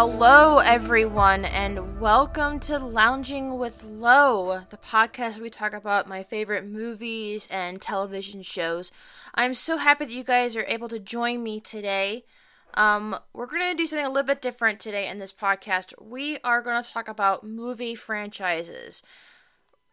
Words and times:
Hello, 0.00 0.58
everyone, 0.58 1.44
and 1.44 2.00
welcome 2.00 2.60
to 2.60 2.78
Lounging 2.78 3.58
with 3.58 3.82
Lo, 3.82 4.60
the 4.70 4.76
podcast 4.76 5.40
we 5.40 5.50
talk 5.50 5.72
about 5.72 6.06
my 6.06 6.22
favorite 6.22 6.64
movies 6.64 7.48
and 7.50 7.82
television 7.82 8.42
shows. 8.42 8.92
I'm 9.34 9.54
so 9.54 9.76
happy 9.76 10.04
that 10.04 10.14
you 10.14 10.22
guys 10.22 10.54
are 10.54 10.64
able 10.68 10.86
to 10.90 11.00
join 11.00 11.42
me 11.42 11.58
today. 11.58 12.24
Um, 12.74 13.16
we're 13.32 13.46
going 13.46 13.72
to 13.72 13.76
do 13.76 13.88
something 13.88 14.06
a 14.06 14.08
little 14.08 14.24
bit 14.24 14.40
different 14.40 14.78
today 14.78 15.08
in 15.08 15.18
this 15.18 15.32
podcast. 15.32 15.92
We 16.00 16.38
are 16.44 16.62
going 16.62 16.80
to 16.80 16.88
talk 16.88 17.08
about 17.08 17.42
movie 17.42 17.96
franchises. 17.96 19.02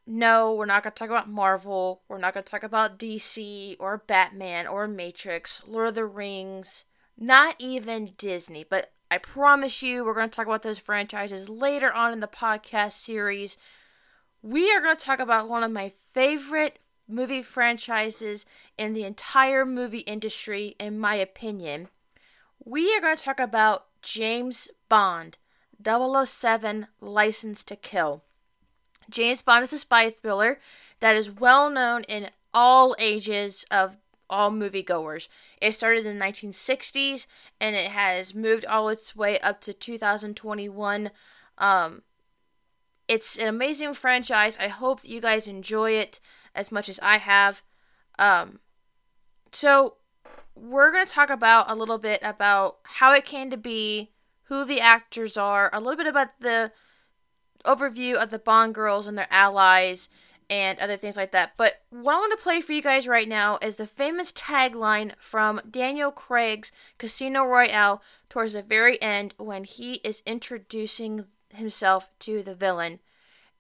No, 0.06 0.54
we're 0.54 0.68
not 0.68 0.84
going 0.84 0.94
to 0.94 1.00
talk 1.00 1.10
about 1.10 1.32
Marvel. 1.32 2.04
We're 2.08 2.20
not 2.20 2.36
going 2.36 2.44
to 2.44 2.52
talk 2.52 2.62
about 2.62 3.00
DC 3.00 3.76
or 3.80 4.04
Batman 4.06 4.68
or 4.68 4.88
Matrix, 4.88 5.64
Lord 5.66 5.88
of 5.88 5.96
the 5.96 6.06
Rings, 6.06 6.86
not 7.18 7.56
even 7.58 8.14
Disney. 8.20 8.64
But 8.64 8.92
I 9.10 9.18
promise 9.18 9.84
you, 9.84 10.04
we're 10.04 10.14
going 10.14 10.30
to 10.30 10.36
talk 10.36 10.48
about 10.48 10.64
those 10.64 10.80
franchises 10.80 11.48
later 11.48 11.92
on 11.94 12.12
in 12.12 12.20
the 12.20 12.28
podcast 12.28 12.94
series. 12.94 13.58
We 14.42 14.72
are 14.72 14.82
going 14.82 14.98
to 14.98 15.06
talk 15.06 15.20
about 15.20 15.48
one 15.48 15.64
of 15.64 15.72
my 15.72 15.92
favorite 16.14 16.80
movie 17.08 17.44
franchises 17.44 18.46
in 18.78 18.94
the 18.94 19.04
entire 19.04 19.66
movie 19.66 20.00
industry, 20.00 20.76
in 20.80 21.00
my 21.00 21.16
opinion. 21.16 21.90
We 22.64 22.96
are 22.96 23.02
going 23.02 23.16
to 23.16 23.24
talk 23.24 23.40
about 23.40 23.86
James 24.02 24.70
Bond, 24.90 25.38
007 25.84 26.88
License 27.00 27.64
to 27.66 27.76
Kill. 27.76 28.24
James 29.10 29.44
Bond 29.44 29.64
is 29.64 29.74
a 29.74 29.80
spy 29.80 30.10
thriller 30.10 30.60
that 31.00 31.16
is 31.16 31.30
well 31.30 31.70
known 31.70 32.04
in 32.04 32.32
all 32.54 32.96
ages 32.98 33.66
of 33.70 33.98
all 34.30 34.52
moviegoers. 34.52 35.28
It 35.62 35.74
started 35.74 36.06
in 36.06 36.18
the 36.18 36.26
1960s 36.26 37.28
and 37.60 37.76
it 37.76 37.92
has 37.92 38.34
moved 38.34 38.66
all 38.66 38.90
its 38.90 39.16
way 39.16 39.40
up 39.40 39.62
to 39.62 39.74
2021. 39.74 41.12
Um, 41.58 42.02
it's 43.08 43.38
an 43.38 43.48
amazing 43.48 43.94
franchise. 43.94 44.58
I 44.60 44.68
hope 44.68 45.02
that 45.02 45.10
you 45.10 45.22
guys 45.22 45.48
enjoy 45.48 45.92
it 45.92 46.20
as 46.54 46.72
much 46.72 46.90
as 46.90 47.00
I 47.02 47.18
have. 47.18 47.62
Um, 48.18 48.60
so, 49.52 49.96
we're 50.56 50.92
going 50.92 51.06
to 51.06 51.12
talk 51.12 51.30
about 51.30 51.70
a 51.70 51.76
little 51.76 51.98
bit 51.98 52.20
about 52.24 52.78
how 52.84 53.14
it 53.14 53.26
came 53.26 53.50
to 53.52 53.58
be, 53.58 54.12
who 54.44 54.64
the 54.64 54.80
actors 54.80 55.36
are, 55.36 55.70
a 55.74 55.80
little 55.80 55.98
bit 55.98 56.08
about 56.08 56.40
the 56.40 56.72
overview 57.66 58.16
of 58.16 58.30
the 58.30 58.40
Bond 58.40 58.74
girls 58.74 59.06
and 59.06 59.18
their 59.18 59.28
allies 59.30 60.08
and 60.50 60.80
other 60.80 60.98
things 60.98 61.18
like 61.18 61.32
that. 61.32 61.52
But 61.58 61.82
what 61.90 62.14
I'm 62.14 62.20
going 62.20 62.32
to 62.32 62.38
play 62.38 62.62
for 62.62 62.74
you 62.74 62.82
guys 62.82 63.08
right 63.08 63.28
now 63.28 63.58
is 63.62 63.76
the 63.76 63.88
famous 63.88 64.32
tagline 64.32 65.14
from 65.20 65.62
Daniel 65.70 66.12
Craig's 66.12 66.72
Casino 66.98 67.46
Royale 67.46 68.02
towards 68.30 68.54
the 68.54 68.62
very 68.62 69.02
end 69.02 69.34
when 69.38 69.64
he 69.64 69.96
is 69.96 70.22
introducing 70.26 71.26
himself 71.54 72.10
to 72.20 72.44
the 72.44 72.56
villain. 72.56 73.00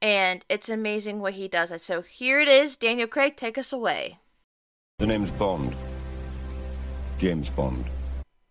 And 0.01 0.45
it's 0.49 0.69
amazing 0.69 1.19
what 1.19 1.33
he 1.33 1.47
does. 1.47 1.81
So 1.81 2.01
here 2.01 2.39
it 2.39 2.47
is. 2.47 2.77
Daniel 2.77 3.07
Craig, 3.07 3.37
take 3.37 3.57
us 3.57 3.71
away. 3.73 4.19
The 4.99 5.07
name's 5.07 5.31
Bond. 5.31 5.75
James 7.17 7.49
Bond. 7.49 7.85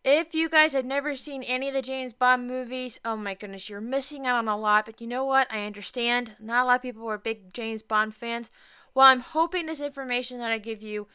If 0.05 0.35
you 0.35 0.51
guys 0.51 0.75
have 0.75 0.85
never 0.85 1.17
seen 1.17 1.43
any 1.43 1.69
of 1.69 1.75
the 1.75 1.81
James 1.81 2.13
Bond 2.13 2.47
movies, 2.47 3.01
oh 3.07 3.17
my 3.17 3.33
goodness, 3.33 3.71
you're 3.71 3.81
missing 3.81 4.27
out 4.27 4.37
on 4.37 4.49
a 4.49 4.57
lot. 4.57 4.85
But 4.85 5.01
you 5.01 5.07
know 5.07 5.25
what? 5.25 5.51
I 5.51 5.65
understand. 5.65 6.33
Not 6.39 6.65
a 6.65 6.67
lot 6.67 6.77
of 6.77 6.83
people 6.83 7.09
are 7.09 7.17
big 7.17 7.55
James 7.55 7.83
Bond 7.83 8.15
fans. 8.15 8.51
Well, 8.95 9.07
I'm 9.07 9.21
hoping 9.21 9.65
this 9.65 9.81
information 9.81 10.39
that 10.41 10.53
I 10.53 10.59
give 10.59 10.83
you 10.83 11.07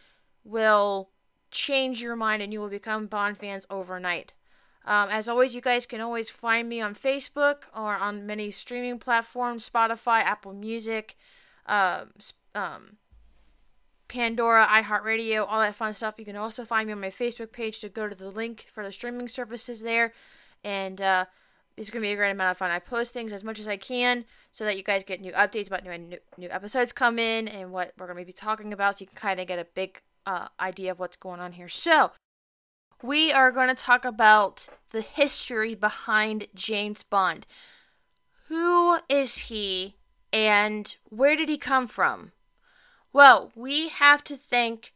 will 0.44 1.12
change 1.52 2.02
your 2.02 2.16
mind 2.16 2.42
and 2.42 2.52
you 2.52 2.60
will 2.60 2.68
become 2.68 3.06
Bond 3.06 3.38
fans 3.38 3.68
overnight. 3.70 4.34
Um, 4.86 5.10
as 5.10 5.30
always, 5.30 5.54
you 5.54 5.62
guys 5.62 5.86
can 5.86 6.02
always 6.02 6.32
find 6.32 6.68
me 6.68 6.82
on 6.82 6.96
Facebook 6.96 7.66
or 7.76 7.96
on 7.96 8.26
many 8.26 8.50
streaming 8.50 8.98
platforms 8.98 9.70
Spotify, 9.70 10.24
Apple 10.24 10.54
Music, 10.54 11.16
uh, 11.68 12.06
um, 12.56 12.98
Pandora, 14.10 14.68
iHeartRadio, 14.68 15.46
all 15.48 15.62
that 15.62 15.76
fun 15.76 15.94
stuff. 15.94 16.16
You 16.18 16.26
can 16.26 16.36
also 16.36 16.66
find 16.66 16.88
me 16.88 16.94
on 16.94 17.00
my 17.00 17.10
Facebook 17.10 17.52
page 17.52 17.80
to 17.80 17.90
go 17.90 18.10
to 18.10 18.16
the 18.16 18.30
link 18.30 18.66
for 18.74 18.84
the 18.84 18.92
streaming 18.92 19.28
services 19.28 19.82
there. 19.82 20.14
And 20.64 21.00
uh, 21.00 21.26
it's 21.78 21.92
going 21.92 22.02
to 22.02 22.08
be 22.08 22.12
a 22.12 22.18
great 22.18 22.32
amount 22.32 22.52
of 22.52 22.58
fun. 22.58 22.72
I 22.72 22.80
post 22.80 23.14
things 23.14 23.32
as 23.32 23.44
much 23.44 23.60
as 23.60 23.68
I 23.68 23.78
can 23.78 24.26
so 24.52 24.66
that 24.66 24.76
you 24.76 24.84
guys 24.84 25.04
get 25.06 25.22
new 25.22 25.32
updates 25.32 25.68
about 25.68 25.84
new, 25.84 25.98
new, 25.98 26.18
new 26.38 26.50
episodes 26.50 26.92
come 26.92 27.18
in 27.18 27.48
and 27.48 27.72
what 27.72 27.94
we're 27.98 28.08
going 28.08 28.20
to 28.20 28.26
be 28.26 28.34
talking 28.34 28.74
about 28.74 28.98
so 28.98 29.04
you 29.04 29.08
can 29.08 29.16
kind 29.16 29.40
of 29.40 29.48
get 29.48 29.60
a 29.60 29.68
big 29.76 30.02
uh, 30.26 30.48
idea 30.60 30.92
of 30.92 31.00
what's 31.00 31.16
going 31.16 31.40
on 31.40 31.54
here. 31.54 31.70
So, 31.70 32.12
we 33.02 33.32
are 33.32 33.52
going 33.52 33.70
to 33.70 33.82
talk 33.82 34.04
about 34.04 34.68
the 34.92 35.02
history 35.02 35.74
behind 35.74 36.48
James 36.54 37.04
Bond. 37.04 37.48
Who 38.50 38.98
is 39.08 39.38
he 39.38 39.96
and 40.34 40.96
where 41.10 41.36
did 41.36 41.48
he 41.48 41.58
come 41.58 41.88
from? 41.88 42.34
Well, 43.12 43.52
we 43.56 43.90
have 43.90 44.24
to 44.26 44.38
thank 44.38 44.94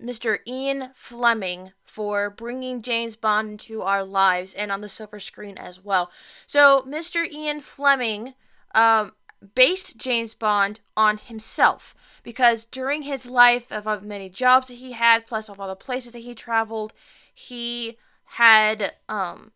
Mr. 0.00 0.38
Ian 0.46 0.90
Fleming 0.94 1.72
for 1.82 2.30
bringing 2.30 2.82
James 2.82 3.16
Bond 3.16 3.50
into 3.50 3.82
our 3.82 4.04
lives 4.04 4.54
and 4.54 4.70
on 4.70 4.80
the 4.80 4.88
silver 4.88 5.18
screen 5.18 5.58
as 5.58 5.82
well. 5.82 6.10
So, 6.46 6.84
Mr. 6.86 7.28
Ian 7.28 7.60
Fleming 7.60 8.34
um, 8.74 9.12
based 9.54 9.96
James 9.96 10.34
Bond 10.34 10.80
on 10.96 11.18
himself 11.18 11.94
because 12.22 12.64
during 12.64 13.02
his 13.02 13.26
life 13.26 13.72
of, 13.72 13.88
of 13.88 14.02
many 14.02 14.28
jobs 14.28 14.68
that 14.68 14.74
he 14.74 14.92
had, 14.92 15.26
plus 15.26 15.48
of 15.48 15.58
all 15.58 15.68
the 15.68 15.76
places 15.76 16.12
that 16.12 16.20
he 16.20 16.34
traveled, 16.34 16.92
he 17.34 17.96
had 18.24 18.94
um, 19.08 19.52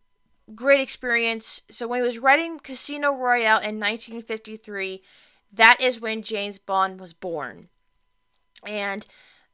great 0.54 0.80
experience. 0.80 1.62
So, 1.70 1.86
when 1.86 2.00
he 2.00 2.06
was 2.06 2.18
writing 2.18 2.58
Casino 2.58 3.14
Royale 3.14 3.58
in 3.58 3.78
1953, 3.78 5.02
that 5.52 5.80
is 5.80 6.00
when 6.00 6.22
James 6.22 6.58
Bond 6.58 6.98
was 6.98 7.12
born. 7.12 7.68
And 8.66 9.06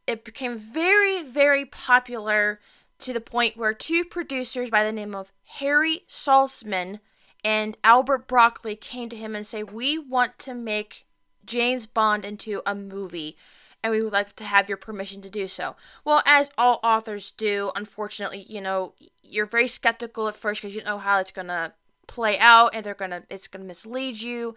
it 0.07 0.25
became 0.25 0.57
very, 0.57 1.23
very 1.23 1.65
popular 1.65 2.61
to 3.01 3.13
the 3.13 3.21
point 3.21 3.57
where 3.57 3.75
two 3.75 4.05
producers 4.05 4.71
by 4.71 4.85
the 4.85 4.93
name 4.93 5.15
of 5.15 5.33
Harry 5.59 6.05
Saltzman 6.09 7.01
and 7.45 7.77
Albert 7.85 8.27
Broccoli 8.27 8.77
came 8.77 9.09
to 9.09 9.17
him 9.17 9.37
and 9.37 9.47
say, 9.47 9.63
"We 9.63 9.99
want 9.99 10.39
to 10.41 10.55
make 10.55 11.07
James 11.45 11.87
Bond 11.87 12.25
into 12.25 12.63
a 12.67 12.75
movie." 12.75 13.37
And 13.83 13.93
we 13.93 14.03
would 14.03 14.13
like 14.13 14.35
to 14.35 14.45
have 14.45 14.69
your 14.69 14.77
permission 14.77 15.23
to 15.23 15.31
do 15.31 15.47
so. 15.47 15.77
Well, 16.05 16.21
as 16.27 16.51
all 16.59 16.81
authors 16.83 17.31
do, 17.31 17.71
unfortunately, 17.77 18.45
you 18.49 18.61
know, 18.61 18.95
you're 19.23 19.47
very 19.47 19.69
skeptical 19.69 20.27
at 20.27 20.35
first 20.35 20.61
because 20.61 20.75
you 20.75 20.83
know 20.83 20.99
how 20.99 21.21
it's 21.21 21.31
gonna 21.31 21.75
play 22.09 22.39
out, 22.41 22.75
and 22.75 22.85
they're 22.85 22.95
gonna 22.95 23.23
it's 23.31 23.47
gonna 23.47 23.65
mislead 23.65 24.21
you 24.21 24.57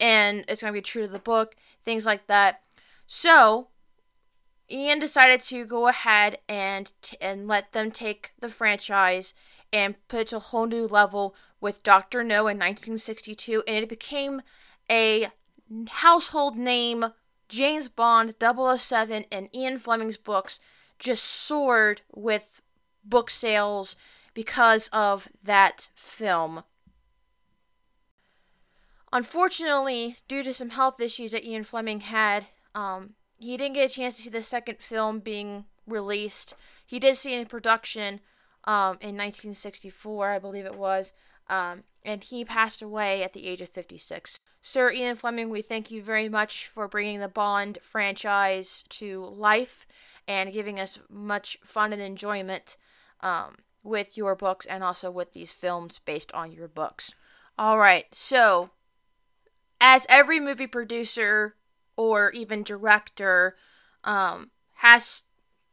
and 0.00 0.44
it's 0.48 0.62
going 0.62 0.72
to 0.72 0.78
be 0.78 0.82
true 0.82 1.02
to 1.02 1.12
the 1.12 1.18
book, 1.18 1.56
things 1.84 2.06
like 2.06 2.26
that. 2.26 2.62
So, 3.06 3.68
Ian 4.70 4.98
decided 4.98 5.42
to 5.42 5.64
go 5.64 5.88
ahead 5.88 6.38
and 6.48 6.92
t- 7.02 7.16
and 7.20 7.46
let 7.46 7.72
them 7.72 7.90
take 7.90 8.32
the 8.40 8.48
franchise 8.48 9.34
and 9.72 9.96
put 10.08 10.20
it 10.20 10.28
to 10.28 10.36
a 10.36 10.40
whole 10.40 10.66
new 10.66 10.86
level 10.86 11.34
with 11.60 11.82
Doctor 11.82 12.22
No 12.22 12.46
in 12.46 12.58
1962, 12.58 13.62
and 13.66 13.84
it 13.84 13.88
became 13.88 14.42
a 14.90 15.28
household 15.88 16.56
name. 16.56 17.06
James 17.48 17.88
Bond 17.88 18.34
007 18.40 19.26
and 19.30 19.54
Ian 19.54 19.78
Fleming's 19.78 20.16
books 20.16 20.58
just 20.98 21.24
soared 21.24 22.00
with 22.14 22.62
book 23.04 23.28
sales 23.28 23.96
because 24.32 24.88
of 24.92 25.28
that 25.42 25.88
film. 25.94 26.64
Unfortunately, 29.14 30.16
due 30.26 30.42
to 30.42 30.52
some 30.52 30.70
health 30.70 31.00
issues 31.00 31.30
that 31.30 31.44
Ian 31.44 31.62
Fleming 31.62 32.00
had, 32.00 32.46
um, 32.74 33.14
he 33.38 33.56
didn't 33.56 33.74
get 33.74 33.88
a 33.88 33.94
chance 33.94 34.16
to 34.16 34.22
see 34.22 34.28
the 34.28 34.42
second 34.42 34.78
film 34.80 35.20
being 35.20 35.66
released. 35.86 36.54
He 36.84 36.98
did 36.98 37.16
see 37.16 37.32
it 37.32 37.40
in 37.42 37.46
production 37.46 38.18
um, 38.64 38.98
in 39.00 39.14
1964, 39.16 40.32
I 40.32 40.40
believe 40.40 40.66
it 40.66 40.76
was, 40.76 41.12
um, 41.48 41.84
and 42.04 42.24
he 42.24 42.44
passed 42.44 42.82
away 42.82 43.22
at 43.22 43.34
the 43.34 43.46
age 43.46 43.60
of 43.60 43.68
56. 43.68 44.36
Sir 44.60 44.90
Ian 44.90 45.14
Fleming, 45.14 45.48
we 45.48 45.62
thank 45.62 45.92
you 45.92 46.02
very 46.02 46.28
much 46.28 46.66
for 46.66 46.88
bringing 46.88 47.20
the 47.20 47.28
Bond 47.28 47.78
franchise 47.82 48.82
to 48.88 49.24
life 49.26 49.86
and 50.26 50.52
giving 50.52 50.80
us 50.80 50.98
much 51.08 51.56
fun 51.62 51.92
and 51.92 52.02
enjoyment 52.02 52.76
um, 53.20 53.58
with 53.84 54.16
your 54.16 54.34
books 54.34 54.66
and 54.66 54.82
also 54.82 55.08
with 55.08 55.34
these 55.34 55.52
films 55.52 56.00
based 56.04 56.32
on 56.32 56.50
your 56.50 56.66
books. 56.66 57.12
All 57.56 57.78
right, 57.78 58.06
so 58.12 58.70
as 59.86 60.06
every 60.08 60.40
movie 60.40 60.66
producer 60.66 61.56
or 61.94 62.30
even 62.30 62.62
director 62.62 63.54
um, 64.02 64.50
has 64.76 65.24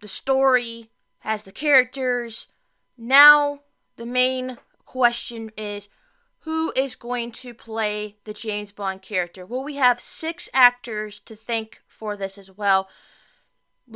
the 0.01 0.07
story, 0.09 0.89
has 1.19 1.43
the 1.43 1.51
characters. 1.53 2.47
Now, 2.97 3.61
the 3.95 4.05
main 4.05 4.57
question 4.85 5.49
is 5.55 5.87
who 6.39 6.73
is 6.75 6.95
going 6.95 7.31
to 7.31 7.53
play 7.53 8.17
the 8.25 8.33
James 8.33 8.73
Bond 8.73 9.01
character? 9.01 9.45
Well, 9.45 9.63
we 9.63 9.75
have 9.75 10.01
six 10.01 10.49
actors 10.53 11.21
to 11.21 11.33
thank 11.37 11.81
for 11.87 12.17
this 12.17 12.37
as 12.37 12.51
well. 12.51 12.89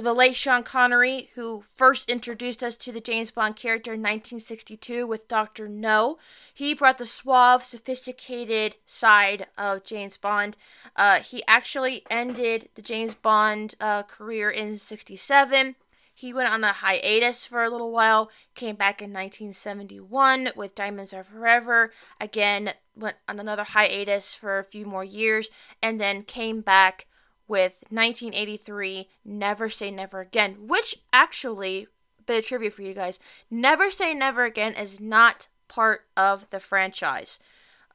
The 0.04 0.14
late 0.14 0.36
Sean 0.36 0.62
Connery, 0.64 1.30
who 1.36 1.64
first 1.74 2.10
introduced 2.10 2.64
us 2.64 2.76
to 2.78 2.92
the 2.92 3.00
James 3.00 3.32
Bond 3.32 3.56
character 3.56 3.94
in 3.94 4.02
1962 4.02 5.08
with 5.08 5.30
Dr. 5.30 5.70
No. 5.70 6.18
He 6.54 6.74
brought 6.74 6.98
the 6.98 7.06
suave, 7.06 7.64
sophisticated 7.64 8.76
side 8.86 9.48
of 9.58 9.86
James 9.86 10.18
Bond. 10.18 10.58
Uh, 10.98 11.22
he 11.22 11.44
actually 11.48 12.04
ended 12.10 12.70
the 12.76 12.82
James 12.82 13.16
Bond 13.16 13.76
uh, 13.80 14.04
career 14.04 14.50
in 14.50 14.78
67. 14.78 15.76
He 16.14 16.34
went 16.34 16.50
on 16.50 16.64
a 16.64 16.72
hiatus 16.72 17.46
for 17.46 17.64
a 17.64 17.70
little 17.70 17.92
while, 17.92 18.30
came 18.54 18.76
back 18.76 19.02
in 19.02 19.12
1971 19.12 20.50
with 20.56 20.76
Diamonds 20.76 21.14
Are 21.14 21.26
Forever, 21.26 21.92
again, 22.22 22.74
went 22.96 23.18
on 23.28 23.40
another 23.40 23.66
hiatus 23.66 24.34
for 24.34 24.58
a 24.58 24.64
few 24.64 24.86
more 24.86 25.04
years, 25.04 25.50
and 25.82 26.00
then 26.00 26.24
came 26.24 26.62
back 26.62 27.08
with 27.48 27.74
1983 27.90 29.08
Never 29.24 29.70
Say 29.70 29.92
Never 29.92 30.22
Again, 30.22 30.68
which 30.68 30.98
actually, 31.14 31.88
bit 32.26 32.40
of 32.40 32.46
trivia 32.46 32.72
for 32.72 32.82
you 32.82 32.94
guys, 32.94 33.20
Never 33.50 33.92
Say 33.92 34.14
Never 34.14 34.46
Again 34.46 34.74
is 34.74 35.00
not 35.00 35.48
part 35.68 36.06
of 36.16 36.50
the 36.50 36.60
franchise. 36.60 37.40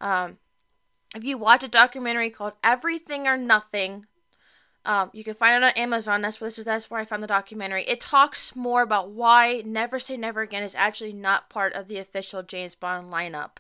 Um, 0.00 0.38
if 1.14 1.25
you 1.25 1.38
watch 1.38 1.62
a 1.62 1.69
documentary 1.69 2.31
called 2.31 2.52
Everything 2.62 3.26
or 3.26 3.37
Nothing, 3.37 4.06
um, 4.85 5.11
you 5.12 5.25
can 5.25 5.35
find 5.35 5.62
it 5.62 5.67
on 5.67 5.73
Amazon. 5.73 6.23
That's 6.23 6.41
where 6.41 6.49
this 6.49 6.58
is. 6.58 6.64
That's 6.64 6.91
where 6.91 7.00
I 7.00 7.05
found 7.05 7.23
the 7.23 7.26
documentary. 7.26 7.85
It 7.85 8.00
talks 8.00 8.56
more 8.56 8.82
about 8.82 9.11
why 9.11 9.62
Never 9.67 9.99
Say 9.99 10.17
Never 10.17 10.41
Again 10.41 10.62
is 10.62 10.75
actually 10.75 11.12
not 11.12 11.50
part 11.50 11.75
of 11.75 11.88
the 11.88 11.99
official 11.99 12.43
James 12.43 12.75
Bond 12.75 13.12
lineup. 13.12 13.58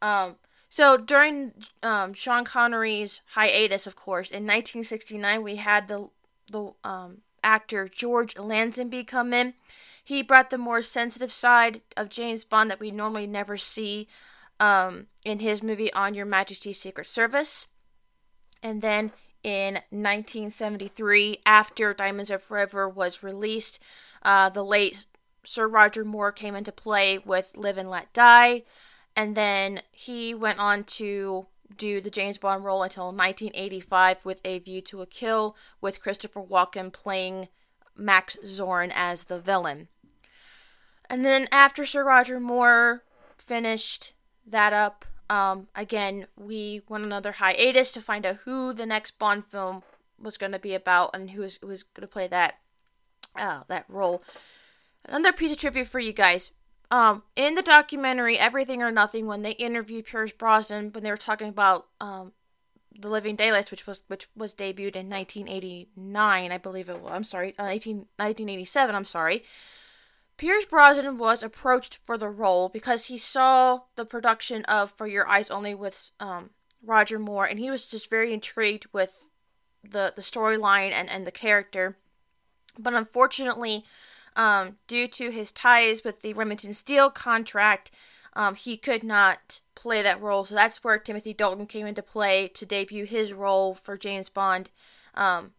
Um, 0.00 0.36
so 0.76 0.98
during 0.98 1.52
um, 1.82 2.12
Sean 2.12 2.44
Connery's 2.44 3.22
hiatus, 3.28 3.86
of 3.86 3.96
course, 3.96 4.28
in 4.28 4.42
1969, 4.42 5.42
we 5.42 5.56
had 5.56 5.88
the 5.88 6.10
the 6.52 6.72
um, 6.84 7.22
actor 7.42 7.88
George 7.88 8.34
Lazenby 8.34 9.06
come 9.06 9.32
in. 9.32 9.54
He 10.04 10.20
brought 10.20 10.50
the 10.50 10.58
more 10.58 10.82
sensitive 10.82 11.32
side 11.32 11.80
of 11.96 12.10
James 12.10 12.44
Bond 12.44 12.70
that 12.70 12.78
we 12.78 12.90
normally 12.90 13.26
never 13.26 13.56
see 13.56 14.06
um, 14.60 15.06
in 15.24 15.38
his 15.38 15.62
movie 15.62 15.90
On 15.94 16.12
Your 16.12 16.26
Majesty's 16.26 16.78
Secret 16.78 17.06
Service. 17.06 17.68
And 18.62 18.82
then 18.82 19.12
in 19.42 19.76
1973, 19.88 21.38
after 21.46 21.94
Diamonds 21.94 22.30
Are 22.30 22.38
Forever 22.38 22.86
was 22.86 23.22
released, 23.22 23.80
uh, 24.22 24.50
the 24.50 24.62
late 24.62 25.06
Sir 25.42 25.66
Roger 25.66 26.04
Moore 26.04 26.32
came 26.32 26.54
into 26.54 26.70
play 26.70 27.16
with 27.16 27.56
Live 27.56 27.78
and 27.78 27.88
Let 27.88 28.12
Die 28.12 28.62
and 29.16 29.34
then 29.34 29.80
he 29.90 30.34
went 30.34 30.58
on 30.58 30.84
to 30.84 31.46
do 31.74 32.00
the 32.00 32.10
James 32.10 32.38
Bond 32.38 32.64
role 32.64 32.82
until 32.82 33.06
1985 33.06 34.24
with 34.24 34.40
A 34.44 34.58
View 34.58 34.80
to 34.82 35.02
a 35.02 35.06
Kill, 35.06 35.56
with 35.80 36.00
Christopher 36.00 36.42
Walken 36.42 36.92
playing 36.92 37.48
Max 37.96 38.36
Zorin 38.44 38.92
as 38.94 39.24
the 39.24 39.38
villain. 39.38 39.88
And 41.08 41.24
then 41.24 41.48
after 41.50 41.86
Sir 41.86 42.04
Roger 42.04 42.38
Moore 42.38 43.02
finished 43.36 44.12
that 44.46 44.72
up, 44.72 45.04
um, 45.28 45.68
again, 45.74 46.26
we 46.36 46.82
went 46.88 47.04
another 47.04 47.32
hiatus 47.32 47.90
to 47.92 48.00
find 48.00 48.24
out 48.26 48.36
who 48.44 48.72
the 48.72 48.86
next 48.86 49.18
Bond 49.18 49.46
film 49.46 49.82
was 50.20 50.36
going 50.36 50.52
to 50.52 50.58
be 50.58 50.74
about 50.74 51.10
and 51.14 51.30
who 51.30 51.42
was, 51.42 51.60
was 51.62 51.82
going 51.82 52.02
to 52.02 52.12
play 52.12 52.28
that 52.28 52.56
uh, 53.36 53.60
that 53.68 53.84
role. 53.88 54.22
Another 55.04 55.32
piece 55.32 55.52
of 55.52 55.58
trivia 55.58 55.84
for 55.84 56.00
you 56.00 56.12
guys. 56.12 56.52
Um, 56.90 57.24
in 57.34 57.54
the 57.54 57.62
documentary 57.62 58.38
Everything 58.38 58.82
or 58.82 58.92
Nothing, 58.92 59.26
when 59.26 59.42
they 59.42 59.52
interviewed 59.52 60.06
Pierce 60.06 60.32
Brosnan, 60.32 60.92
when 60.92 61.02
they 61.02 61.10
were 61.10 61.16
talking 61.16 61.48
about 61.48 61.86
um, 62.00 62.32
the 62.98 63.08
Living 63.08 63.36
Daylights, 63.36 63.70
which 63.70 63.86
was 63.86 64.02
which 64.06 64.28
was 64.36 64.54
debuted 64.54 64.96
in 64.96 65.10
1989, 65.10 66.52
I 66.52 66.58
believe 66.58 66.88
it 66.88 67.00
was. 67.00 67.12
I'm 67.12 67.24
sorry, 67.24 67.54
uh, 67.58 67.66
18, 67.66 67.96
1987. 67.96 68.94
I'm 68.94 69.04
sorry. 69.04 69.42
Pierce 70.36 70.66
Brosnan 70.66 71.16
was 71.16 71.42
approached 71.42 71.98
for 72.04 72.18
the 72.18 72.28
role 72.28 72.68
because 72.68 73.06
he 73.06 73.16
saw 73.16 73.80
the 73.96 74.04
production 74.04 74.64
of 74.66 74.92
For 74.96 75.06
Your 75.06 75.26
Eyes 75.26 75.50
Only 75.50 75.74
with 75.74 76.10
um, 76.20 76.50
Roger 76.82 77.18
Moore, 77.18 77.46
and 77.46 77.58
he 77.58 77.70
was 77.70 77.86
just 77.86 78.10
very 78.10 78.32
intrigued 78.32 78.86
with 78.92 79.30
the 79.82 80.12
the 80.14 80.22
storyline 80.22 80.92
and 80.92 81.08
and 81.08 81.26
the 81.26 81.32
character. 81.32 81.96
But 82.78 82.94
unfortunately, 82.94 83.84
um, 84.36 84.76
due 84.86 85.08
to 85.08 85.30
his 85.30 85.50
ties 85.50 86.04
with 86.04 86.20
the 86.20 86.34
Remington 86.34 86.74
Steele 86.74 87.10
contract, 87.10 87.90
um, 88.34 88.54
he 88.54 88.76
could 88.76 89.02
not 89.02 89.60
play 89.74 90.02
that 90.02 90.20
role. 90.20 90.44
So 90.44 90.54
that's 90.54 90.84
where 90.84 90.98
Timothy 90.98 91.32
Dalton 91.32 91.66
came 91.66 91.86
into 91.86 92.02
play 92.02 92.48
to 92.48 92.66
debut 92.66 93.06
his 93.06 93.32
role 93.32 93.74
for 93.74 93.96
James 93.96 94.28
Bond. 94.28 94.70
Um, 95.14 95.52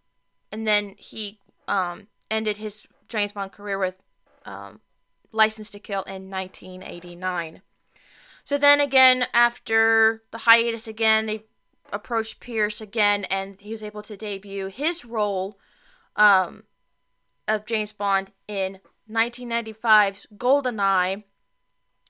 and 0.51 0.67
then 0.67 0.93
he 0.97 1.39
um, 1.67 2.07
ended 2.29 2.57
his 2.57 2.83
James 3.09 3.31
Bond 3.31 3.51
career 3.51 3.79
with 3.79 3.99
um, 4.45 4.79
License 5.31 5.71
to 5.71 5.79
Kill 5.79 6.03
in 6.03 6.29
1989. 6.29 7.61
So 8.43 8.57
then 8.57 8.79
again, 8.79 9.25
after 9.33 10.23
the 10.31 10.39
hiatus 10.39 10.87
again, 10.87 11.25
they 11.25 11.45
approached 11.91 12.39
Pierce 12.39 12.79
again, 12.79 13.25
and 13.25 13.59
he 13.59 13.71
was 13.71 13.83
able 13.83 14.03
to 14.03 14.15
debut 14.15 14.67
his 14.67 15.03
role 15.03 15.57
um, 16.15 16.63
of 17.47 17.65
James 17.65 17.91
Bond 17.91 18.31
in 18.47 18.79
1995's 19.09 20.27
GoldenEye, 20.35 21.23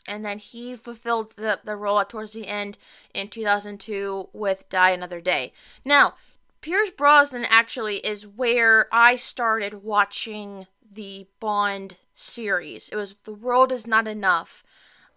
and 0.08 0.26
then 0.26 0.40
he 0.40 0.76
fulfilled 0.76 1.34
the, 1.36 1.60
the 1.64 1.76
role 1.76 2.04
towards 2.06 2.32
the 2.32 2.48
end 2.48 2.78
in 3.14 3.28
2002 3.28 4.30
with 4.34 4.70
Die 4.70 4.90
Another 4.90 5.22
Day. 5.22 5.54
Now, 5.84 6.16
Pierce 6.62 6.90
Brosnan 6.92 7.46
actually 7.46 7.98
is 7.98 8.26
where 8.26 8.88
I 8.92 9.16
started 9.16 9.84
watching 9.84 10.68
the 10.92 11.28
Bond 11.40 11.98
series. 12.16 12.90
It 12.90 12.96
was 12.96 13.16
The 13.26 13.34
World 13.34 13.72
Is 13.72 13.86
Not 13.86 14.08
Enough. 14.08 14.64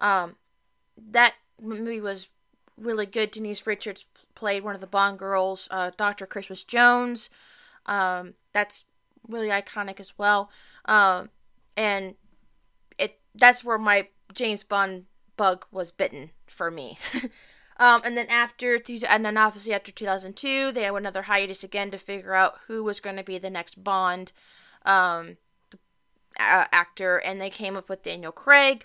Um, 0.01 0.37
that 1.11 1.35
movie 1.61 2.01
was 2.01 2.29
really 2.77 3.07
good. 3.07 3.31
Denise 3.31 3.67
Richards 3.67 4.05
played 4.35 4.65
one 4.65 4.75
of 4.75 4.81
the 4.81 4.87
Bond 4.87 5.19
girls, 5.19 5.69
uh, 5.71 5.91
Dr. 5.97 6.27
Christmas 6.27 6.65
Jones. 6.65 7.31
Um, 7.87 8.35
that's 8.53 8.85
really 9.29 9.49
iconic 9.49 10.01
as 10.01 10.15
well. 10.19 10.51
Um, 10.85 11.31
and 11.77 12.15
it 12.99 13.19
that's 13.35 13.65
where 13.65 13.79
my 13.79 14.09
James 14.35 14.65
Bond 14.65 15.07
bug 15.37 15.65
was 15.71 15.91
bitten 15.91 16.31
for 16.47 16.71
me. 16.71 16.99
um, 17.79 18.03
and 18.05 18.17
then 18.17 18.27
after, 18.29 18.81
and 19.09 19.25
then 19.25 19.37
obviously 19.37 19.73
after 19.73 19.91
2002, 19.91 20.73
they 20.73 20.83
had 20.83 20.95
another 20.95 21.23
hiatus 21.23 21.65
again 21.65 21.91
to 21.91 21.99
figure 21.99 22.35
out 22.35 22.59
who 22.67 22.85
was 22.85 23.01
going 23.01 23.17
to 23.17 23.25
be 23.25 23.39
the 23.39 23.49
next 23.49 23.83
Bond 23.83 24.33
um, 24.85 25.39
actor, 26.37 27.19
and 27.19 27.41
they 27.41 27.51
came 27.51 27.77
up 27.77 27.89
with 27.89 28.03
Daniel 28.03 28.33
Craig. 28.33 28.85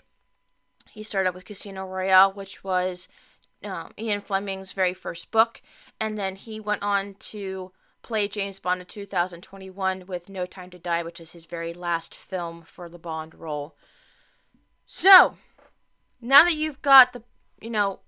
He 0.90 1.02
started 1.02 1.34
with 1.34 1.44
Casino 1.44 1.86
Royale, 1.86 2.32
which 2.32 2.64
was 2.64 3.08
um, 3.62 3.92
Ian 3.98 4.22
Fleming's 4.22 4.72
very 4.72 4.94
first 4.94 5.30
book, 5.30 5.60
and 6.00 6.16
then 6.16 6.36
he 6.36 6.58
went 6.58 6.82
on 6.82 7.16
to 7.18 7.72
play 8.06 8.28
James 8.28 8.60
Bond 8.60 8.80
in 8.80 8.86
2021 8.86 10.04
with 10.06 10.28
No 10.28 10.46
Time 10.46 10.70
to 10.70 10.78
Die, 10.78 11.02
which 11.02 11.20
is 11.20 11.32
his 11.32 11.44
very 11.44 11.74
last 11.74 12.14
film 12.14 12.62
for 12.62 12.88
the 12.88 13.00
Bond 13.00 13.34
role. 13.34 13.74
So, 14.86 15.34
now 16.20 16.44
that 16.44 16.54
you've 16.54 16.80
got 16.82 17.12
the, 17.12 17.24
you 17.60 17.70
know, 17.70 17.98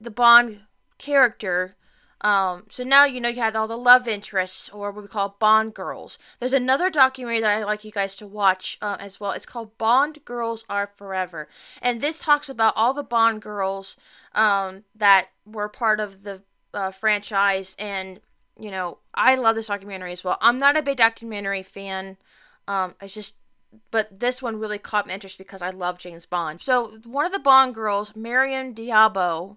the 0.00 0.12
Bond 0.12 0.60
character, 0.98 1.74
um, 2.20 2.66
so 2.70 2.84
now 2.84 3.04
you 3.06 3.20
know 3.20 3.28
you 3.28 3.40
had 3.40 3.56
all 3.56 3.66
the 3.66 3.76
love 3.76 4.06
interests, 4.06 4.68
or 4.68 4.92
what 4.92 5.02
we 5.02 5.08
call 5.08 5.36
Bond 5.40 5.74
girls. 5.74 6.16
There's 6.38 6.52
another 6.52 6.88
documentary 6.88 7.40
that 7.40 7.58
I 7.58 7.64
like 7.64 7.84
you 7.84 7.90
guys 7.90 8.14
to 8.16 8.28
watch 8.28 8.78
uh, 8.80 8.96
as 9.00 9.18
well. 9.18 9.32
It's 9.32 9.46
called 9.46 9.76
Bond 9.78 10.24
Girls 10.24 10.64
Are 10.70 10.90
Forever, 10.94 11.48
and 11.82 12.00
this 12.00 12.20
talks 12.20 12.48
about 12.48 12.74
all 12.76 12.94
the 12.94 13.02
Bond 13.02 13.42
girls 13.42 13.96
um, 14.32 14.84
that 14.94 15.30
were 15.44 15.68
part 15.68 15.98
of 15.98 16.22
the 16.22 16.42
uh, 16.72 16.92
franchise 16.92 17.74
and 17.80 18.20
you 18.58 18.70
know, 18.70 18.98
I 19.14 19.34
love 19.34 19.56
this 19.56 19.66
documentary 19.66 20.12
as 20.12 20.24
well. 20.24 20.38
I'm 20.40 20.58
not 20.58 20.76
a 20.76 20.82
big 20.82 20.98
documentary 20.98 21.62
fan. 21.62 22.16
Um, 22.68 22.94
it's 23.00 23.14
just, 23.14 23.34
but 23.90 24.20
this 24.20 24.40
one 24.40 24.60
really 24.60 24.78
caught 24.78 25.06
my 25.06 25.14
interest 25.14 25.38
because 25.38 25.62
I 25.62 25.70
love 25.70 25.98
James 25.98 26.26
Bond. 26.26 26.60
So 26.62 26.98
one 27.04 27.26
of 27.26 27.32
the 27.32 27.38
Bond 27.38 27.74
girls, 27.74 28.14
Maryam 28.14 28.72
d'Abo, 28.72 29.56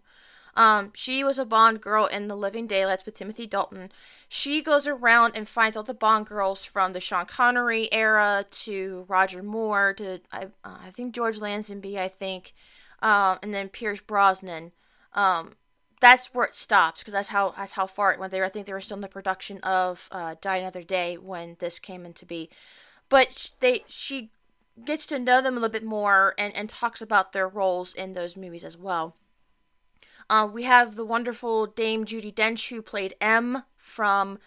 um, 0.58 0.92
she 0.96 1.24
was 1.24 1.38
a 1.38 1.46
Bond 1.46 1.82
girl 1.82 2.08
in 2.08 2.28
The 2.28 2.36
Living 2.36 2.66
Daylights 2.66 3.06
with 3.06 3.14
Timothy 3.14 3.46
Dalton. 3.46 3.92
She 4.28 4.64
goes 4.64 4.88
around 4.88 5.34
and 5.36 5.48
finds 5.48 5.78
all 5.78 5.84
the 5.84 5.94
Bond 5.94 6.26
girls 6.26 6.66
from 6.66 6.94
the 6.94 7.00
Sean 7.00 7.28
Connery 7.28 7.94
era 7.94 8.44
to 8.64 9.06
Roger 9.08 9.44
Moore 9.44 9.94
to 9.94 10.20
I, 10.32 10.46
uh, 10.64 10.78
I 10.84 10.92
think 10.92 11.14
George 11.14 11.40
Lazenby, 11.40 11.98
I 12.00 12.08
think, 12.08 12.54
uh, 13.04 13.38
and 13.44 13.54
then 13.54 13.70
Pierce 13.70 14.02
Brosnan. 14.02 14.72
Um, 15.14 15.54
that's 16.00 16.34
where 16.34 16.46
it 16.46 16.56
stops 16.56 17.00
because 17.00 17.14
that's 17.14 17.30
how 17.30 17.54
that's 17.58 17.74
how 17.74 17.88
far 17.88 18.14
it 18.14 18.20
went. 18.20 18.32
There, 18.32 18.46
I 18.46 18.50
think 18.50 18.66
they 18.66 18.74
were 18.74 18.82
still 18.82 18.98
in 18.98 19.02
the 19.02 19.08
production 19.08 19.60
of 19.60 20.08
uh, 20.12 20.36
Die 20.40 20.58
Another 20.58 20.84
Day 20.84 21.18
when 21.18 21.58
this 21.60 21.80
came 21.80 22.06
into 22.06 22.26
be, 22.26 22.50
but 23.10 23.52
they 23.60 23.84
she 23.88 24.30
gets 24.86 25.08
to 25.08 25.18
know 25.18 25.42
them 25.42 25.54
a 25.54 25.60
little 25.60 25.72
bit 25.72 25.84
more 25.84 26.36
and 26.38 26.56
and 26.56 26.70
talks 26.70 27.02
about 27.02 27.34
their 27.34 27.48
roles 27.48 27.94
in 27.94 28.14
those 28.14 28.38
movies 28.38 28.64
as 28.64 28.78
well. 28.78 29.16
Uh, 30.30 30.48
we 30.52 30.64
have 30.64 30.96
the 30.96 31.06
wonderful 31.06 31.66
Dame 31.66 32.06
Judi 32.06 32.34
Dench 32.34 32.70
who 32.70 32.82
played 32.82 33.16
M 33.22 33.64
from 33.78 34.40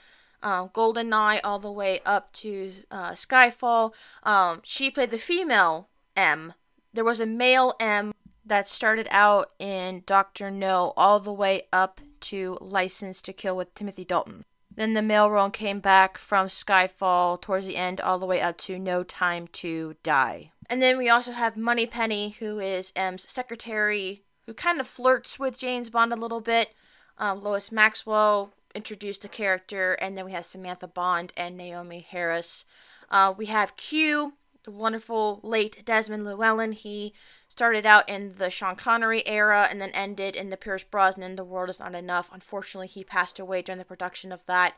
um, 0.43 0.69
GoldenEye 0.69 1.41
all 1.43 1.59
the 1.59 1.73
way 1.73 2.01
up 2.05 2.33
to 2.35 2.73
uh, 2.91 3.13
Skyfall. 3.13 3.93
Um, 4.23 4.61
she 4.63 4.91
played 4.91 5.11
the 5.11 5.19
female 5.19 5.89
M. 6.17 6.55
There 6.93 7.05
was 7.05 7.21
a 7.21 7.27
male 7.27 7.75
M 7.81 8.13
that 8.51 8.69
started 8.69 9.07
out 9.13 9.53
in 9.61 10.03
Doctor 10.07 10.51
No 10.51 10.93
all 10.97 11.21
the 11.21 11.33
way 11.33 11.69
up 11.73 12.01
to 12.23 12.59
License 12.61 13.23
to 13.23 13.33
Kill 13.33 13.57
with 13.57 13.73
Timothy 13.77 14.05
Dalton. 14.05 14.45
Then 14.75 14.95
the 14.95 15.03
male 15.03 15.31
role 15.31 15.51
came 15.51 15.79
back 15.79 16.19
from 16.19 16.49
Skyfall 16.49 17.41
towards 17.41 17.67
the 17.67 17.77
end 17.77 18.01
all 18.01 18.19
the 18.19 18.27
way 18.27 18.41
up 18.41 18.59
to 18.59 18.77
No 18.77 19.05
Time 19.05 19.47
to 19.53 19.95
Die. 20.03 20.51
And 20.69 20.83
then 20.83 20.99
we 20.99 21.09
also 21.09 21.31
have 21.31 21.57
Moneypenny, 21.57 22.31
who 22.41 22.59
is 22.59 22.93
M's 22.97 23.31
secretary, 23.31 24.25
who 24.47 24.53
kind 24.53 24.81
of 24.81 24.89
flirts 24.89 25.39
with 25.39 25.57
James 25.57 25.89
Bond 25.89 26.13
a 26.13 26.17
little 26.17 26.41
bit. 26.41 26.71
Um, 27.19 27.45
Lois 27.45 27.71
Maxwell 27.71 28.53
introduced 28.75 29.23
the 29.23 29.29
character, 29.29 29.93
and 29.95 30.19
then 30.19 30.25
we 30.25 30.33
have 30.33 30.45
Samantha 30.45 30.89
Bond 30.89 31.33
and 31.37 31.59
Naomie 31.59 32.05
Harris. 32.05 32.65
Uh, 33.13 33.33
we 33.37 33.47
have 33.47 33.77
Q, 33.77 34.33
wonderful 34.71 35.41
late 35.43 35.85
Desmond 35.85 36.25
Llewellyn. 36.25 36.73
He 36.73 37.13
started 37.49 37.85
out 37.85 38.09
in 38.09 38.35
the 38.39 38.51
Sean 38.51 38.77
Connery 38.77 39.27
era 39.27 39.69
and 39.71 39.81
then 39.81 39.91
ended 39.91 40.37
in 40.37 40.51
the 40.51 40.57
Pierce 40.57 40.85
Brosnan 40.85 41.37
The 41.37 41.45
World 41.45 41.71
Is 41.71 41.81
Not 41.81 41.95
Enough. 41.95 42.31
Unfortunately, 42.33 42.87
he 42.87 43.05
passed 43.05 43.39
away 43.39 43.63
during 43.63 43.79
the 43.79 43.85
production 43.85 44.33
of 44.33 44.45
that. 44.47 44.75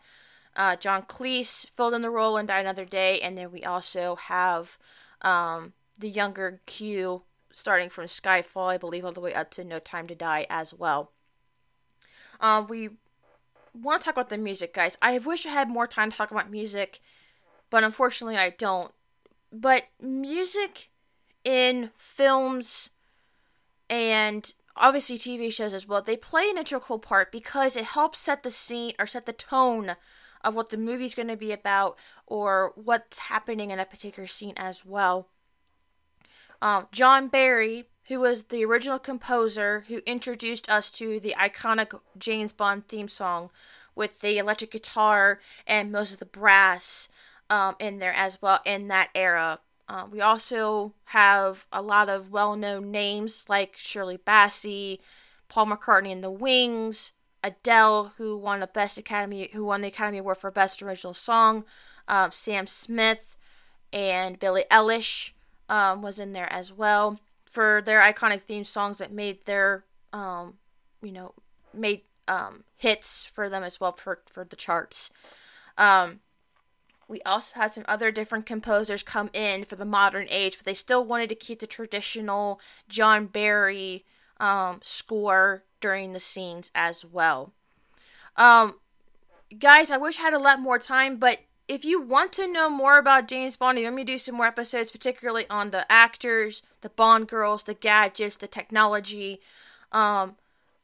Uh, 0.56 0.76
John 0.76 1.02
Cleese 1.02 1.66
filled 1.76 1.94
in 1.94 2.02
the 2.02 2.10
role 2.10 2.36
and 2.36 2.48
Die 2.48 2.58
another 2.58 2.84
day, 2.84 3.20
and 3.20 3.38
then 3.38 3.50
we 3.50 3.64
also 3.64 4.16
have 4.16 4.78
um, 5.22 5.72
the 5.98 6.08
younger 6.08 6.60
Q 6.66 7.22
starting 7.52 7.90
from 7.90 8.06
Skyfall, 8.06 8.68
I 8.68 8.78
believe, 8.78 9.04
all 9.04 9.12
the 9.12 9.20
way 9.20 9.34
up 9.34 9.50
to 9.52 9.64
No 9.64 9.78
Time 9.78 10.06
to 10.08 10.14
Die 10.14 10.46
as 10.50 10.74
well. 10.74 11.12
Uh, 12.40 12.64
we 12.68 12.90
want 13.74 14.02
to 14.02 14.04
talk 14.04 14.14
about 14.14 14.28
the 14.28 14.38
music, 14.38 14.74
guys. 14.74 14.98
I 15.00 15.16
wish 15.18 15.46
I 15.46 15.50
had 15.50 15.68
more 15.68 15.86
time 15.86 16.10
to 16.10 16.16
talk 16.16 16.30
about 16.30 16.50
music, 16.50 17.00
but 17.70 17.84
unfortunately, 17.84 18.36
I 18.36 18.50
don't. 18.50 18.92
But 19.52 19.84
music 20.00 20.88
in 21.44 21.90
films 21.98 22.90
and 23.90 24.52
obviously 24.76 25.18
TV 25.18 25.52
shows 25.52 25.74
as 25.74 25.86
well, 25.86 26.00
they 26.00 26.16
play 26.16 26.48
an 26.48 26.56
integral 26.56 26.98
part 26.98 27.30
because 27.30 27.76
it 27.76 27.84
helps 27.84 28.18
set 28.18 28.42
the 28.42 28.50
scene 28.50 28.94
or 28.98 29.06
set 29.06 29.26
the 29.26 29.32
tone 29.32 29.96
of 30.42 30.54
what 30.54 30.70
the 30.70 30.76
movie's 30.76 31.14
going 31.14 31.28
to 31.28 31.36
be 31.36 31.52
about 31.52 31.96
or 32.26 32.72
what's 32.74 33.18
happening 33.18 33.70
in 33.70 33.76
that 33.76 33.90
particular 33.90 34.26
scene 34.26 34.54
as 34.56 34.84
well. 34.84 35.28
Um, 36.62 36.86
John 36.92 37.28
Barry, 37.28 37.84
who 38.08 38.20
was 38.20 38.44
the 38.44 38.64
original 38.64 38.98
composer 38.98 39.84
who 39.88 39.98
introduced 40.06 40.70
us 40.70 40.90
to 40.92 41.20
the 41.20 41.34
iconic 41.38 41.98
James 42.18 42.52
Bond 42.52 42.88
theme 42.88 43.08
song 43.08 43.50
with 43.94 44.20
the 44.20 44.38
electric 44.38 44.70
guitar 44.70 45.40
and 45.66 45.92
most 45.92 46.14
of 46.14 46.18
the 46.18 46.24
brass 46.24 47.08
um, 47.52 47.76
in 47.78 47.98
there 47.98 48.14
as 48.14 48.40
well 48.40 48.60
in 48.64 48.88
that 48.88 49.10
era. 49.14 49.60
Uh, 49.86 50.06
we 50.10 50.22
also 50.22 50.94
have 51.06 51.66
a 51.70 51.82
lot 51.82 52.08
of 52.08 52.32
well 52.32 52.56
known 52.56 52.90
names 52.90 53.44
like 53.46 53.76
Shirley 53.76 54.16
Bassey, 54.16 55.00
Paul 55.48 55.66
McCartney 55.66 56.10
and 56.10 56.24
the 56.24 56.30
Wings, 56.30 57.12
Adele, 57.44 58.14
who 58.16 58.38
won 58.38 58.60
the 58.60 58.66
Best 58.66 58.96
Academy, 58.96 59.50
who 59.52 59.66
won 59.66 59.82
the 59.82 59.88
Academy 59.88 60.16
Award 60.16 60.38
for 60.38 60.50
Best 60.50 60.82
Original 60.82 61.12
Song, 61.12 61.64
uh, 62.08 62.30
Sam 62.30 62.66
Smith, 62.66 63.36
and 63.92 64.38
Billie 64.38 64.64
Eilish 64.70 65.32
um, 65.68 66.00
was 66.00 66.18
in 66.18 66.32
there 66.32 66.50
as 66.50 66.72
well 66.72 67.20
for 67.44 67.82
their 67.84 68.00
iconic 68.00 68.40
theme 68.42 68.64
songs 68.64 68.96
that 68.96 69.12
made 69.12 69.44
their, 69.44 69.84
um, 70.14 70.54
you 71.02 71.12
know, 71.12 71.34
made 71.74 72.00
um, 72.26 72.64
hits 72.78 73.26
for 73.26 73.50
them 73.50 73.62
as 73.62 73.78
well 73.78 73.92
for 73.92 74.22
for 74.24 74.42
the 74.42 74.56
charts. 74.56 75.10
Um, 75.76 76.20
we 77.12 77.20
also 77.26 77.60
had 77.60 77.74
some 77.74 77.84
other 77.86 78.10
different 78.10 78.46
composers 78.46 79.02
come 79.02 79.28
in 79.34 79.66
for 79.66 79.76
the 79.76 79.84
modern 79.84 80.26
age, 80.30 80.56
but 80.56 80.64
they 80.64 80.72
still 80.72 81.04
wanted 81.04 81.28
to 81.28 81.34
keep 81.34 81.60
the 81.60 81.66
traditional 81.66 82.58
John 82.88 83.26
Barry 83.26 84.06
um, 84.40 84.80
score 84.82 85.62
during 85.82 86.14
the 86.14 86.20
scenes 86.20 86.70
as 86.74 87.04
well. 87.04 87.52
Um, 88.38 88.76
guys, 89.58 89.90
I 89.90 89.98
wish 89.98 90.18
I 90.18 90.22
had 90.22 90.32
a 90.32 90.38
lot 90.38 90.58
more 90.58 90.78
time, 90.78 91.18
but 91.18 91.40
if 91.68 91.84
you 91.84 92.00
want 92.00 92.32
to 92.32 92.50
know 92.50 92.70
more 92.70 92.96
about 92.96 93.28
James 93.28 93.56
Bond, 93.56 93.78
want 93.78 93.94
me 93.94 94.04
do 94.04 94.16
some 94.16 94.36
more 94.36 94.46
episodes, 94.46 94.90
particularly 94.90 95.44
on 95.50 95.70
the 95.70 95.90
actors, 95.92 96.62
the 96.80 96.88
Bond 96.88 97.28
girls, 97.28 97.64
the 97.64 97.74
gadgets, 97.74 98.38
the 98.38 98.48
technology, 98.48 99.38
um, 99.92 100.36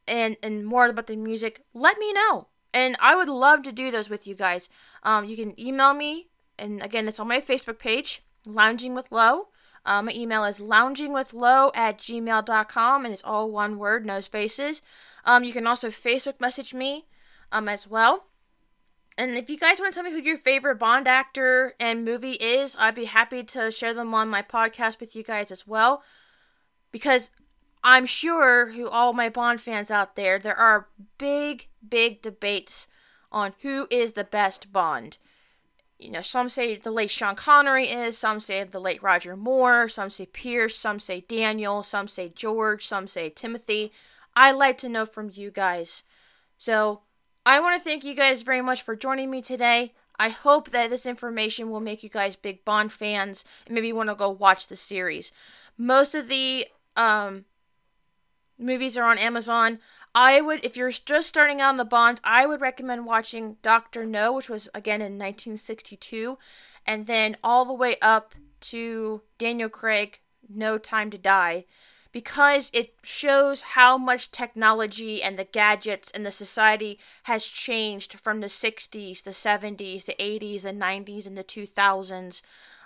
and 0.07 0.37
and 0.43 0.63
more 0.63 0.85
about 0.85 1.07
the 1.07 1.15
music, 1.15 1.63
let 1.73 1.97
me 1.97 2.13
know 2.13 2.49
and 2.73 2.95
I 2.99 3.15
would 3.15 3.29
love 3.29 3.63
to 3.63 3.71
do 3.71 3.91
those 3.91 4.09
with 4.09 4.27
you 4.27 4.35
guys. 4.35 4.69
Um, 5.03 5.25
you 5.25 5.35
can 5.35 5.59
email 5.59 5.93
me, 5.93 6.27
and 6.57 6.81
again, 6.81 7.07
it's 7.07 7.19
on 7.19 7.27
my 7.27 7.41
Facebook 7.41 7.79
page, 7.79 8.23
Lounging 8.45 8.95
with 8.95 9.11
Low. 9.11 9.49
Um, 9.85 10.05
my 10.05 10.11
email 10.13 10.43
is 10.43 10.59
loungingwithlow 10.59 11.71
at 11.75 11.97
gmail.com, 11.97 13.05
and 13.05 13.13
it's 13.13 13.23
all 13.23 13.51
one 13.51 13.77
word, 13.77 14.05
no 14.05 14.21
spaces. 14.21 14.81
Um, 15.25 15.43
you 15.43 15.53
can 15.53 15.67
also 15.67 15.89
Facebook 15.89 16.39
message 16.39 16.73
me 16.73 17.05
um, 17.51 17.67
as 17.69 17.87
well. 17.87 18.25
And 19.17 19.35
if 19.37 19.49
you 19.49 19.57
guys 19.57 19.79
want 19.79 19.93
to 19.93 19.97
tell 19.97 20.09
me 20.09 20.11
who 20.11 20.25
your 20.25 20.37
favorite 20.37 20.79
Bond 20.79 21.07
actor 21.07 21.75
and 21.79 22.05
movie 22.05 22.33
is, 22.33 22.75
I'd 22.79 22.95
be 22.95 23.05
happy 23.05 23.43
to 23.43 23.69
share 23.69 23.93
them 23.93 24.13
on 24.13 24.29
my 24.29 24.41
podcast 24.41 24.99
with 24.99 25.15
you 25.15 25.23
guys 25.23 25.51
as 25.51 25.67
well. 25.67 26.03
Because 26.91 27.29
I'm 27.83 28.05
sure 28.05 28.71
who 28.71 28.89
all 28.89 29.13
my 29.13 29.29
Bond 29.29 29.61
fans 29.61 29.89
out 29.89 30.15
there, 30.15 30.37
there 30.37 30.55
are 30.55 30.87
big, 31.17 31.67
big 31.87 32.21
debates 32.21 32.87
on 33.31 33.53
who 33.61 33.87
is 33.89 34.13
the 34.13 34.23
best 34.23 34.71
Bond. 34.73 35.17
You 35.97 36.11
know, 36.11 36.21
some 36.21 36.49
say 36.49 36.75
the 36.75 36.91
late 36.91 37.11
Sean 37.11 37.35
Connery 37.35 37.89
is, 37.89 38.17
some 38.17 38.39
say 38.39 38.63
the 38.63 38.79
late 38.79 39.03
Roger 39.03 39.35
Moore, 39.35 39.89
some 39.89 40.09
say 40.09 40.25
Pierce, 40.25 40.75
some 40.75 40.99
say 40.99 41.21
Daniel, 41.27 41.83
some 41.83 42.07
say 42.07 42.31
George, 42.33 42.87
some 42.87 43.07
say 43.07 43.29
Timothy. 43.29 43.91
I'd 44.35 44.51
like 44.51 44.77
to 44.79 44.89
know 44.89 45.05
from 45.05 45.31
you 45.33 45.51
guys. 45.51 46.03
So, 46.57 47.01
I 47.45 47.59
want 47.59 47.81
to 47.81 47.83
thank 47.83 48.03
you 48.03 48.13
guys 48.13 48.43
very 48.43 48.61
much 48.61 48.81
for 48.81 48.95
joining 48.95 49.31
me 49.31 49.41
today. 49.41 49.93
I 50.17 50.29
hope 50.29 50.71
that 50.71 50.89
this 50.89 51.05
information 51.05 51.69
will 51.69 51.79
make 51.79 52.03
you 52.03 52.09
guys 52.09 52.35
big 52.35 52.63
Bond 52.65 52.91
fans 52.91 53.43
and 53.65 53.73
maybe 53.73 53.93
want 53.93 54.09
to 54.09 54.15
go 54.15 54.29
watch 54.29 54.67
the 54.67 54.75
series. 54.75 55.31
Most 55.77 56.13
of 56.13 56.27
the 56.27 56.67
um, 56.95 57.45
movies 58.59 58.97
are 58.97 59.05
on 59.05 59.17
Amazon. 59.17 59.79
I 60.13 60.41
would, 60.41 60.63
if 60.65 60.75
you're 60.75 60.91
just 60.91 61.29
starting 61.29 61.61
out 61.61 61.69
on 61.69 61.77
the 61.77 61.85
Bonds, 61.85 62.21
I 62.23 62.45
would 62.45 62.61
recommend 62.61 63.05
watching 63.05 63.57
Doctor 63.61 64.05
No, 64.05 64.33
which 64.33 64.49
was 64.49 64.67
again 64.73 65.01
in 65.01 65.17
1962, 65.17 66.37
and 66.85 67.07
then 67.07 67.37
all 67.43 67.65
the 67.65 67.73
way 67.73 67.97
up 68.01 68.35
to 68.61 69.21
Daniel 69.37 69.69
Craig, 69.69 70.19
No 70.49 70.77
Time 70.77 71.09
to 71.11 71.17
Die, 71.17 71.65
because 72.11 72.71
it 72.73 72.95
shows 73.03 73.61
how 73.61 73.97
much 73.97 74.31
technology 74.31 75.21
and 75.21 75.37
the 75.37 75.43
gadgets 75.45 76.09
and 76.11 76.25
the 76.25 76.31
society 76.31 76.97
has 77.23 77.45
changed 77.45 78.19
from 78.19 78.41
the 78.41 78.47
60s, 78.47 79.23
the 79.23 79.31
70s, 79.31 80.05
the 80.05 80.15
80s, 80.19 80.63
the 80.63 80.73
90s, 80.73 81.27
and 81.27 81.37
the 81.37 81.43
2000s 81.43 82.41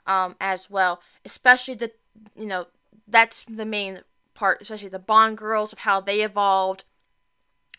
um, 0.05 0.35
as 0.41 0.69
well. 0.69 1.01
Especially 1.23 1.73
the, 1.73 1.91
you 2.35 2.45
know, 2.45 2.67
that's 3.07 3.43
the 3.43 3.65
main 3.65 4.01
part, 4.33 4.61
especially 4.61 4.89
the 4.89 4.99
Bond 4.99 5.37
girls, 5.37 5.73
of 5.73 5.79
how 5.79 6.01
they 6.01 6.21
evolved, 6.21 6.85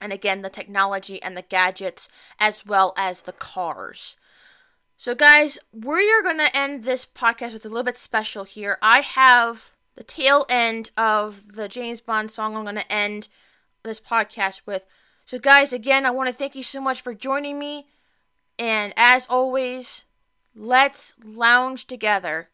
and 0.01 0.13
again, 0.13 0.43
the 0.43 0.51
technology 0.51 1.23
and 1.23 1.37
the 1.37 1.43
gadgets, 1.43 2.09
as 2.39 2.67
well 2.67 2.93
as 2.97 3.23
the 3.23 3.33
cars. 3.33 4.17
So, 4.97 5.15
guys, 5.15 5.59
we 5.73 6.13
are 6.13 6.23
going 6.23 6.39
to 6.39 6.57
end 6.57 6.85
this 6.85 7.05
podcast 7.05 7.53
with 7.53 7.65
a 7.65 7.69
little 7.69 7.83
bit 7.83 7.99
special 7.99 8.45
here. 8.45 8.79
I 8.81 9.01
have 9.01 9.73
the 9.97 10.05
tail 10.05 10.47
end 10.49 10.91
of 10.97 11.55
the 11.55 11.69
James 11.69 12.01
Bond 12.01 12.31
song 12.31 12.57
I'm 12.57 12.63
going 12.63 12.77
to 12.77 12.93
end 12.93 13.29
this 13.83 14.01
podcast 14.01 14.63
with. 14.67 14.87
So, 15.25 15.39
guys, 15.39 15.73
again, 15.73 16.07
I 16.07 16.11
want 16.11 16.29
to 16.29 16.35
thank 16.35 16.55
you 16.55 16.63
so 16.63 16.81
much 16.81 17.01
for 17.01 17.15
joining 17.15 17.59
me. 17.59 17.87
And 18.59 18.93
as 18.97 19.27
always, 19.29 20.05
let's 20.55 21.15
lounge 21.25 21.87
together 21.87 22.51